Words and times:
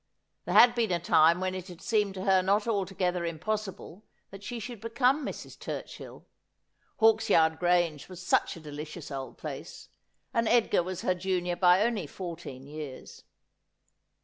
There 0.45 0.55
had 0.55 0.73
been 0.73 0.91
a 0.91 0.97
time 0.99 1.39
when 1.39 1.53
it 1.53 1.67
had 1.67 1.79
seemed 1.79 2.15
to 2.15 2.23
her 2.23 2.41
not 2.41 2.65
alto 2.65 2.95
gether 2.95 3.23
impossible 3.23 4.03
that 4.31 4.41
she 4.43 4.59
should 4.59 4.81
become 4.81 5.23
Mrs. 5.23 5.55
Turchill. 5.59 6.25
Hawksyard 6.99 7.59
Grange 7.59 8.09
was 8.09 8.19
such 8.25 8.57
a 8.57 8.61
delicious 8.61 9.11
old 9.11 9.37
place; 9.37 9.89
and 10.33 10.47
Edgar 10.47 10.81
was 10.81 11.01
her 11.03 11.13
junior 11.13 11.55
by 11.55 11.83
only 11.83 12.07
fourteen 12.07 12.65
years. 12.65 13.25